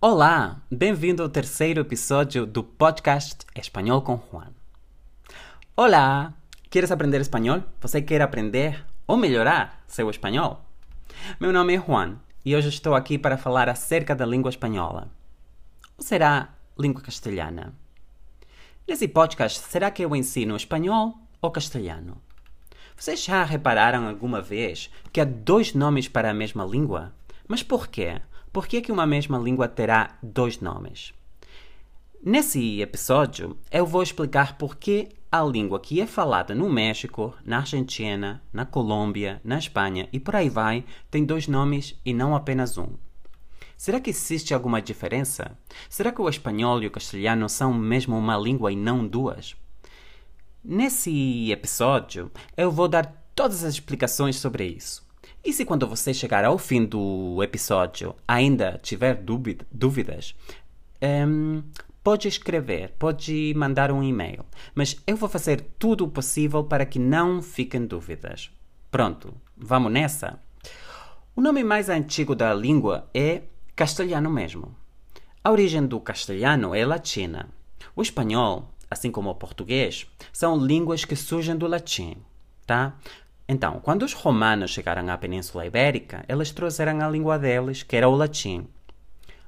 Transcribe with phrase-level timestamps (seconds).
[0.00, 4.52] Olá, bem-vindo ao terceiro episódio do podcast Espanhol com Juan.
[5.76, 6.32] Olá,
[6.70, 7.64] queres aprender espanhol?
[7.80, 10.64] Você quer aprender ou melhorar seu espanhol?
[11.40, 12.14] Meu nome é Juan
[12.44, 15.10] e hoje estou aqui para falar acerca da língua espanhola.
[15.96, 17.74] Ou será língua castelhana?
[18.86, 22.22] Nesse podcast, será que eu ensino espanhol ou castelhano?
[22.96, 27.12] Vocês já repararam alguma vez que há dois nomes para a mesma língua?
[27.48, 28.20] Mas por quê?
[28.52, 31.12] Por que, que uma mesma língua terá dois nomes?
[32.24, 37.58] Nesse episódio, eu vou explicar por que a língua que é falada no México, na
[37.58, 42.78] Argentina, na Colômbia, na Espanha e por aí vai tem dois nomes e não apenas
[42.78, 42.88] um.
[43.76, 45.56] Será que existe alguma diferença?
[45.88, 49.54] Será que o espanhol e o castelhano são mesmo uma língua e não duas?
[50.64, 55.07] Nesse episódio, eu vou dar todas as explicações sobre isso.
[55.48, 59.14] E se quando você chegar ao fim do episódio ainda tiver
[59.72, 60.34] dúvidas,
[61.26, 61.62] um,
[62.04, 64.44] pode escrever, pode mandar um e-mail.
[64.74, 68.50] Mas eu vou fazer tudo o possível para que não fiquem dúvidas.
[68.90, 70.38] Pronto, vamos nessa?
[71.34, 73.40] O nome mais antigo da língua é
[73.74, 74.76] castelhano mesmo.
[75.42, 77.48] A origem do castelhano é latina.
[77.96, 82.18] O espanhol, assim como o português, são línguas que surgem do latim,
[82.66, 82.98] tá?
[83.48, 88.06] Então, quando os romanos chegaram à Península Ibérica, eles trouxeram a língua deles, que era
[88.06, 88.66] o latim.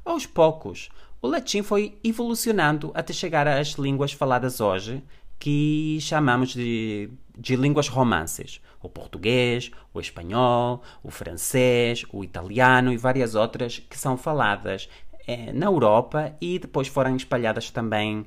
[0.03, 0.89] Aos poucos,
[1.21, 5.05] o latim foi evolucionando até chegar às línguas faladas hoje,
[5.39, 8.63] que chamamos de, de línguas romances.
[8.83, 14.89] O português, o espanhol, o francês, o italiano e várias outras que são faladas
[15.27, 18.21] eh, na Europa e depois foram espalhadas também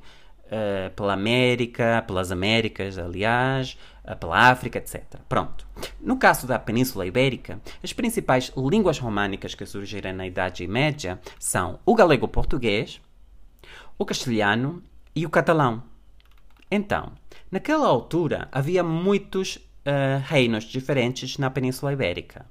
[0.46, 3.76] uh, pela América, pelas Américas, aliás,
[4.20, 5.02] pela África, etc.
[5.28, 5.66] Pronto.
[6.00, 11.78] No caso da Península Ibérica, as principais línguas românicas que surgiram na Idade Média são
[11.86, 13.00] o galego-português,
[13.98, 14.82] o castelhano
[15.16, 15.82] e o catalão.
[16.70, 17.12] Então,
[17.50, 22.46] naquela altura havia muitos uh, reinos diferentes na Península Ibérica,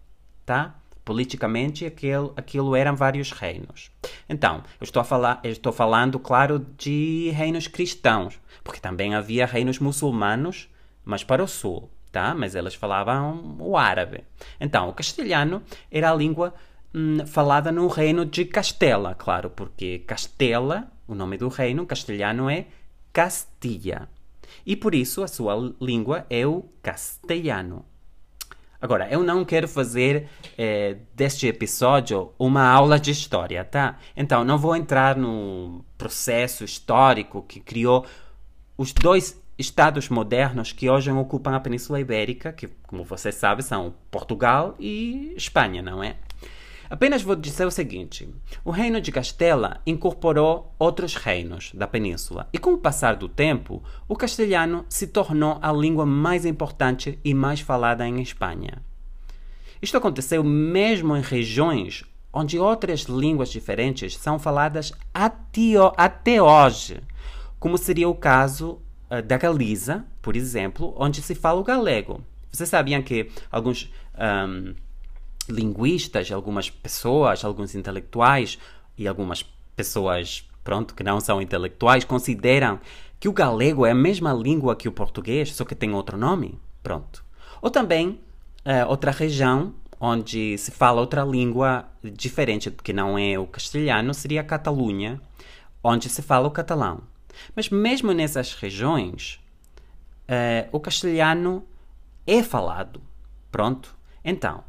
[0.46, 0.75] tá?
[1.03, 3.92] Politicamente, aquilo, aquilo eram vários reinos.
[4.30, 9.80] Então, eu estou, a falar, estou falando, claro, de reinos cristãos, porque também havia reinos
[9.80, 10.69] muçulmanos,
[11.03, 12.34] mas para o sul, tá?
[12.34, 14.24] Mas eles falavam o árabe.
[14.59, 16.53] Então, o castelhano era a língua
[16.94, 22.68] hum, falada no reino de Castela, claro, porque Castela, o nome do reino, castelhano é
[23.12, 24.08] Castilha.
[24.66, 27.86] E por isso a sua língua é o castelhano.
[28.84, 30.28] Agora, eu não quero fazer
[30.58, 33.97] eh, deste episódio uma aula de história, tá?
[34.16, 38.06] Então, não vou entrar no processo histórico que criou
[38.78, 43.94] os dois estados modernos que hoje ocupam a Península Ibérica, que, como você sabe, são
[44.12, 46.18] Portugal e Espanha, não é?
[46.90, 48.29] Apenas vou dizer o seguinte:
[48.63, 53.81] o reino de Castela incorporou outros reinos da península, e com o passar do tempo,
[54.07, 58.84] o castelhano se tornou a língua mais importante e mais falada em Espanha.
[59.81, 67.01] Isto aconteceu mesmo em regiões onde outras línguas diferentes são faladas até hoje,
[67.59, 68.81] como seria o caso
[69.18, 72.24] uh, da Galiza, por exemplo, onde se fala o galego.
[72.51, 73.91] Vocês sabiam que alguns
[74.47, 74.74] um,
[75.50, 78.59] linguistas, algumas pessoas, alguns intelectuais
[78.97, 79.44] e algumas
[79.75, 82.79] pessoas, pronto, que não são intelectuais, consideram
[83.19, 86.59] que o galego é a mesma língua que o português, só que tem outro nome.
[86.84, 87.24] Pronto.
[87.62, 88.19] Ou também
[88.66, 94.41] uh, outra região onde se fala outra língua diferente, que não é o castelhano, seria
[94.41, 95.22] a Catalunha,
[95.81, 97.01] onde se fala o catalão.
[97.55, 99.39] Mas mesmo nessas regiões,
[100.29, 101.66] uh, o castelhano
[102.25, 103.01] é falado.
[103.51, 103.95] Pronto?
[104.23, 104.63] Então,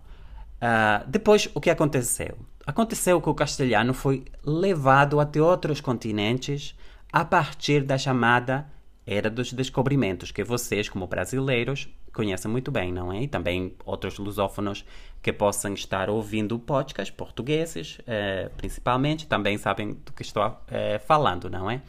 [0.65, 2.39] Uh, depois, o que aconteceu?
[2.67, 6.75] Aconteceu que o castelhano foi levado até outros continentes
[7.13, 8.67] a partir da chamada
[9.07, 13.25] Era dos Descobrimentos, que vocês, como brasileiros, conhecem muito bem, não é?
[13.25, 14.87] E também outros lusófonos
[15.21, 20.43] que possam estar ouvindo o podcast, portugueses, eh, principalmente, também sabem do que estou
[21.07, 21.83] falando, não é?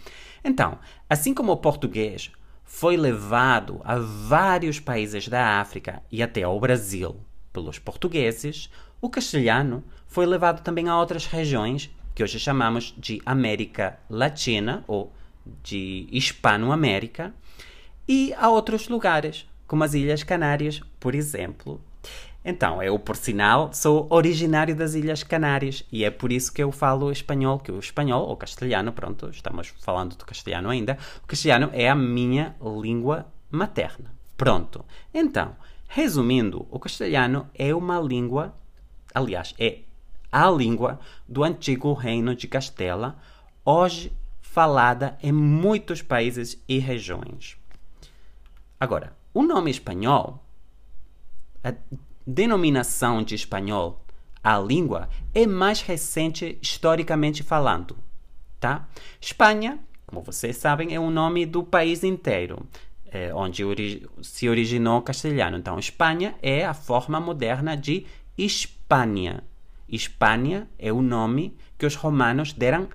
[0.48, 0.78] Então,
[1.10, 2.32] assim como o português
[2.64, 7.16] foi levado a vários países da África e até ao Brasil
[7.52, 8.70] pelos portugueses,
[9.02, 15.12] o castelhano foi levado também a outras regiões que hoje chamamos de América Latina ou
[15.64, 17.34] de Hispanoamérica
[18.08, 21.82] e a outros lugares, como as Ilhas Canárias, por exemplo.
[22.48, 26.72] Então, eu, por sinal, sou originário das Ilhas Canárias e é por isso que eu
[26.72, 31.72] falo espanhol, que o espanhol, ou castelhano, pronto, estamos falando do castelhano ainda, o castelhano
[31.74, 34.14] é a minha língua materna.
[34.38, 34.86] Pronto.
[35.12, 35.56] Então,
[35.88, 38.54] Resumindo, o castelhano é uma língua,
[39.14, 39.80] aliás, é
[40.30, 43.18] a língua do antigo reino de Castela,
[43.64, 44.12] hoje
[44.42, 47.58] falada em muitos países e regiões.
[48.78, 50.44] Agora, o nome espanhol,
[52.26, 54.04] denominação de espanhol
[54.44, 57.98] à língua é mais recente historicamente falando,
[58.60, 58.88] tá?
[59.20, 62.66] Espanha, como vocês sabem, é o nome do país inteiro,
[63.12, 65.58] é, onde ori se originou o castelhano.
[65.58, 68.06] Então, Espanha é a forma moderna de
[68.38, 69.44] Espanha.
[69.88, 72.88] Espanha é o nome que os romanos deram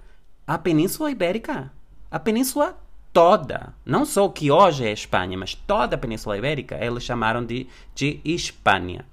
[0.46, 1.72] à Península Ibérica.
[2.10, 2.76] A Península
[3.12, 7.44] toda, não só o que hoje é Espanha, mas toda a Península Ibérica, eles chamaram
[7.44, 9.04] de, de Espanha.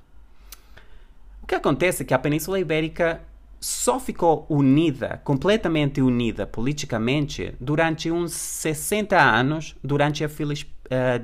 [1.47, 3.21] O que acontece é que a Península Ibérica
[3.57, 10.31] só ficou unida, completamente unida politicamente, durante uns 60 anos, durante a uh,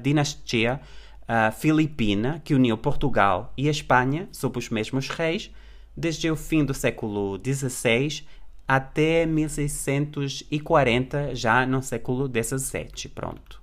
[0.02, 0.80] dinastia
[1.24, 5.52] uh, filipina, que uniu Portugal e Espanha sob os mesmos reis,
[5.94, 8.24] desde o fim do século XVI
[8.66, 13.10] até 1640, já no século XVII.
[13.14, 13.62] Pronto.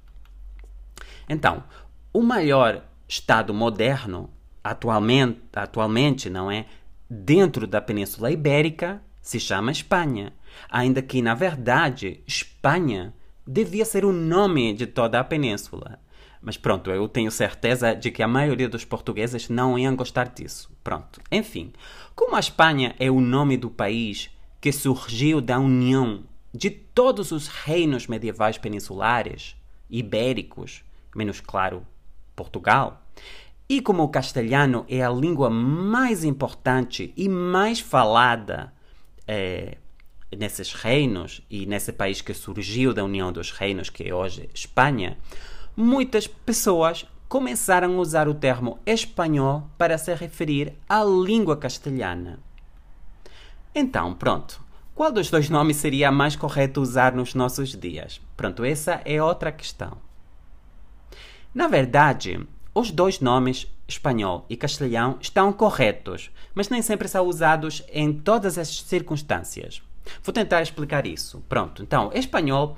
[1.26, 1.64] Então,
[2.12, 4.28] o maior Estado moderno,
[4.62, 6.66] atualmente, atualmente, não é?
[7.08, 10.32] Dentro da Península Ibérica, se chama Espanha.
[10.68, 13.14] Ainda que, na verdade, Espanha
[13.46, 15.98] devia ser o nome de toda a península.
[16.42, 20.70] Mas pronto, eu tenho certeza de que a maioria dos portugueses não iam gostar disso.
[20.82, 21.20] Pronto.
[21.30, 21.72] Enfim,
[22.14, 24.30] como a Espanha é o nome do país
[24.60, 29.56] que surgiu da união de todos os reinos medievais peninsulares,
[29.88, 30.82] ibéricos,
[31.14, 31.86] menos claro,
[32.34, 33.02] Portugal,
[33.70, 38.72] e como o castelhano é a língua mais importante e mais falada
[39.28, 39.78] é,
[40.36, 45.16] nesses reinos e nesse país que surgiu da união dos reinos, que é hoje Espanha,
[45.76, 52.40] muitas pessoas começaram a usar o termo espanhol para se referir à língua castelhana.
[53.72, 54.60] Então, pronto.
[54.96, 58.20] Qual dos dois nomes seria mais correto usar nos nossos dias?
[58.36, 59.96] Pronto, essa é outra questão.
[61.54, 62.40] Na verdade,
[62.74, 68.56] os dois nomes, espanhol e castelhão, estão corretos, mas nem sempre são usados em todas
[68.58, 69.82] as circunstâncias.
[70.22, 71.42] Vou tentar explicar isso.
[71.48, 72.76] Pronto, então, espanhol,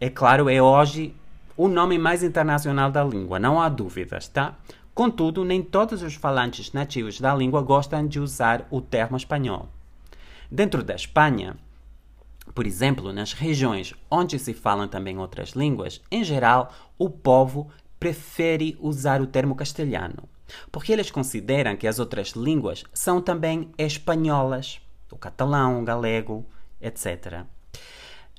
[0.00, 1.14] é claro, é hoje
[1.56, 4.56] o nome mais internacional da língua, não há dúvidas, tá?
[4.94, 9.68] Contudo, nem todos os falantes nativos da língua gostam de usar o termo espanhol.
[10.50, 11.56] Dentro da Espanha,
[12.54, 17.70] por exemplo, nas regiões onde se falam também outras línguas, em geral, o povo
[18.04, 20.28] prefere usar o termo castelhano,
[20.70, 24.78] porque eles consideram que as outras línguas são também espanholas,
[25.10, 26.44] o catalão, o galego,
[26.82, 27.44] etc.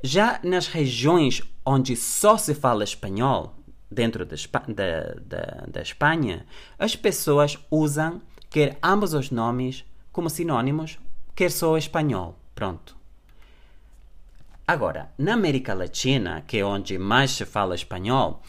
[0.04, 3.56] Já nas regiões onde só se fala espanhol,
[3.90, 4.36] dentro da,
[5.68, 6.46] da, Espanha,
[6.78, 8.22] as pessoas usam
[8.52, 11.00] quer ambos os nomes como sinônimos,
[11.34, 12.38] quer só espanhol.
[12.54, 12.96] Pronto.
[14.68, 18.42] Agora, na América Latina, que é onde mais se fala espanhol,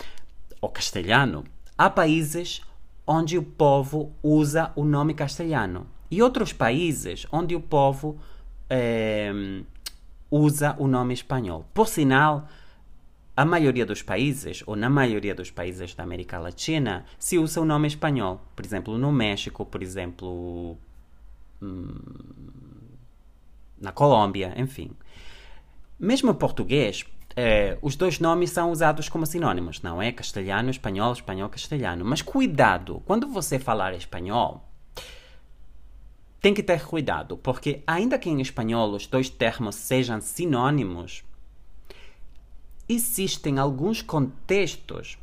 [0.61, 1.45] ou castelhano,
[1.77, 2.61] há países
[3.07, 8.19] onde o povo usa o nome castelhano e outros países onde o povo
[8.69, 9.63] eh,
[10.31, 11.67] usa o nome espanhol.
[11.73, 12.49] Por sinal,
[13.37, 17.65] a maioria dos países, ou na maioria dos países da América Latina, se usa o
[17.65, 18.41] nome espanhol.
[18.55, 20.77] Por exemplo, no México, por exemplo,
[21.61, 21.95] hum,
[23.81, 24.91] na Colômbia, enfim.
[25.99, 27.05] Mesmo em português,
[27.37, 30.11] eh, os dois nomes são usados como sinônimos, não é?
[30.11, 32.05] Castelhano, espanhol, espanhol, castelhano.
[32.05, 34.67] Mas cuidado, quando você falar espanhol,
[36.41, 41.25] tem que ter cuidado, porque ainda que em espanhol os dois termos sejam sinônimos,
[42.89, 45.19] existem alguns contextos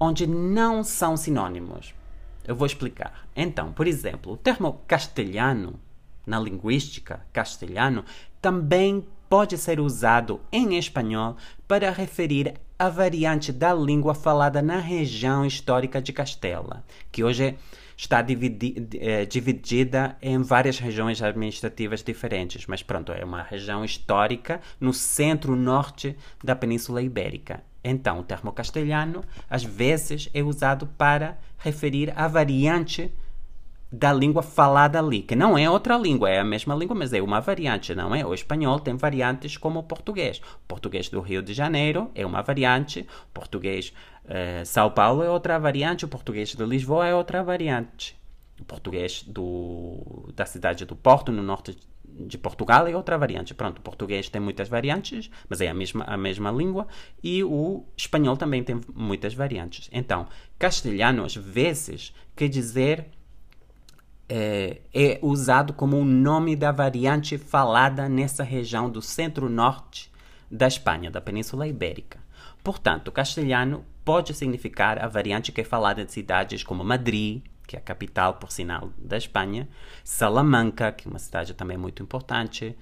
[0.00, 1.94] onde não são sinônimos.
[2.46, 3.28] Eu vou explicar.
[3.36, 5.78] Então, por exemplo, o termo castelhano,
[6.26, 8.04] na linguística, castelhano,
[8.40, 15.46] também pode ser usado em espanhol para referir a variante da língua falada na região
[15.46, 17.56] histórica de Castela, que hoje
[17.96, 24.60] está dividi eh, dividida em várias regiões administrativas diferentes, mas pronto, é uma região histórica
[24.78, 27.62] no centro-norte da Península Ibérica.
[27.82, 33.10] Então, o termo castelhano às vezes é usado para referir a variante
[33.92, 37.20] da língua falada ali, que não é outra língua, é a mesma língua, mas é
[37.20, 38.24] uma variante, não é?
[38.24, 40.38] O espanhol tem variantes como o português.
[40.38, 43.92] O português do Rio de Janeiro é uma variante, o português
[44.24, 48.16] uh, São Paulo é outra variante, o português de Lisboa é outra variante.
[48.58, 53.52] O português do, da cidade do Porto, no norte de Portugal, é outra variante.
[53.52, 56.86] Pronto, o português tem muitas variantes, mas é a mesma, a mesma língua,
[57.22, 59.90] e o espanhol também tem muitas variantes.
[59.92, 60.26] Então,
[60.58, 63.06] castelhano, às vezes, quer dizer
[64.28, 70.10] é, é usado como o nome da variante falada nessa região do centro-norte
[70.50, 72.20] da Espanha, da Península Ibérica.
[72.62, 77.76] Portanto, o castelhano pode significar a variante que é falada em cidades como Madrid, que
[77.76, 79.68] é a capital, por sinal, da Espanha,
[80.04, 82.76] Salamanca, que é uma cidade também muito importante,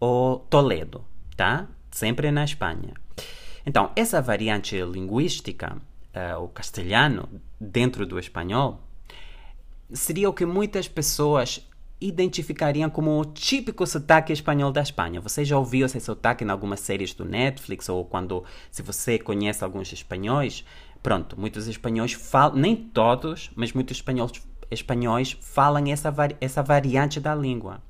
[0.00, 1.04] ou Toledo,
[1.36, 1.66] tá?
[1.90, 2.94] Sempre na Espanha.
[3.64, 7.28] Então, essa variante linguística, uh, o castelhano,
[7.60, 8.80] dentro do espanhol,
[9.92, 11.66] seria o que muitas pessoas
[12.00, 15.20] identificariam como o típico sotaque espanhol da Espanha.
[15.20, 19.62] Você já ouviu esse sotaque em algumas séries do Netflix ou quando, se você conhece
[19.62, 20.64] alguns espanhóis,
[21.02, 24.32] pronto, muitos espanhóis falam, nem todos, mas muitos espanhóis,
[24.70, 27.80] espanhóis falam essa, essa variante da língua.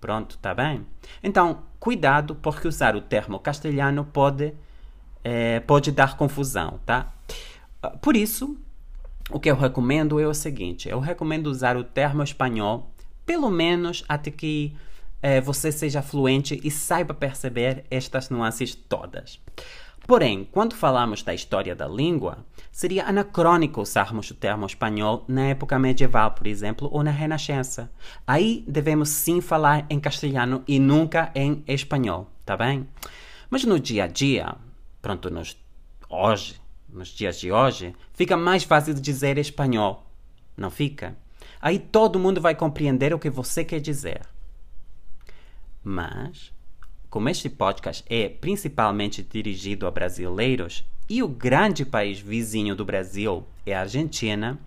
[0.00, 0.86] Pronto, tá bem?
[1.22, 4.52] Então, cuidado, porque usar o termo castelhano pode,
[5.24, 7.12] é, pode dar confusão, tá?
[8.02, 8.58] Por isso,
[9.30, 12.92] o que eu recomendo é o seguinte: eu recomendo usar o termo espanhol,
[13.24, 14.76] pelo menos até que
[15.20, 19.40] é, você seja fluente e saiba perceber estas nuances todas.
[20.06, 25.76] Porém, quando falamos da história da língua, seria anacrônico usarmos o termo espanhol na época
[25.80, 27.90] medieval, por exemplo, ou na Renascença.
[28.24, 32.86] Aí devemos sim falar em castelhano e nunca em espanhol, tá bem?
[33.50, 34.54] Mas no dia a dia,
[35.02, 35.56] pronto, nos,
[36.08, 36.60] hoje,
[36.96, 40.06] nos dias de hoje, fica mais fácil dizer espanhol,
[40.56, 41.14] não fica?
[41.60, 44.22] Aí todo mundo vai compreender o que você quer dizer.
[45.84, 46.50] Mas
[47.10, 53.44] como este podcast é principalmente dirigido a brasileiros e o grande país vizinho do Brasil
[53.64, 54.58] é a Argentina,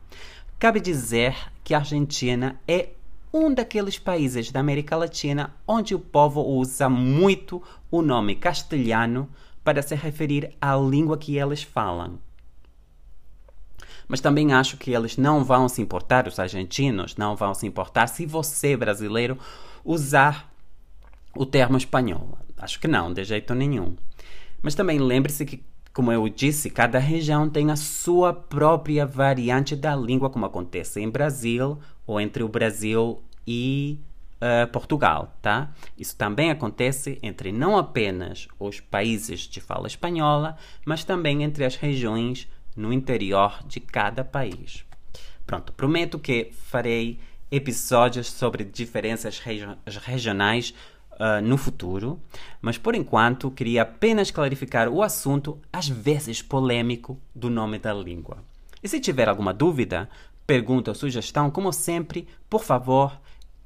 [0.57, 2.89] cabe dizer que a Argentina é
[3.33, 9.29] um daqueles países da América Latina onde o povo usa muito o nome castelhano
[9.63, 12.19] para se referir à língua que eles falam.
[14.07, 18.07] Mas também acho que eles não vão se importar, os argentinos não vão se importar
[18.07, 19.37] se você, brasileiro,
[19.85, 20.51] usar
[21.35, 22.37] o termo espanhol.
[22.57, 23.95] Acho que não, de jeito nenhum.
[24.61, 25.63] Mas também lembre-se que,
[25.93, 31.09] como eu disse, cada região tem a sua própria variante da língua, como acontece em
[31.09, 33.99] Brasil ou entre o Brasil e
[34.41, 35.71] uh, Portugal, tá?
[35.97, 41.75] Isso também acontece entre não apenas os países de fala espanhola, mas também entre as
[41.75, 44.85] regiões no interior de cada país.
[45.45, 47.19] Pronto, prometo que farei
[47.51, 49.41] episódios sobre diferenças
[50.03, 50.73] regionais
[51.13, 52.19] uh, no futuro,
[52.61, 58.37] mas por enquanto queria apenas clarificar o assunto, às vezes polêmico, do nome da língua.
[58.81, 60.09] E se tiver alguma dúvida,
[60.45, 63.19] pergunta ou sugestão, como sempre, por favor,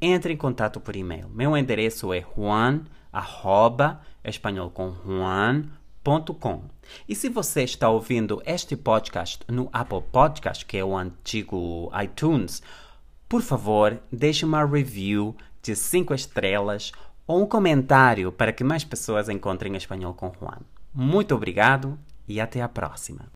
[0.06, 1.30] entre em contato por e-mail.
[1.30, 2.82] Meu endereço é juan,
[3.12, 4.02] arroba.
[7.08, 12.62] E se você está ouvindo este podcast no Apple Podcast, que é o antigo iTunes,
[13.30, 16.92] por favor, deixe uma review de 5 estrelas
[17.26, 20.60] ou um comentário para que mais pessoas encontrem espanhol com Juan.
[20.94, 23.32] Muito obrigado e até a próxima.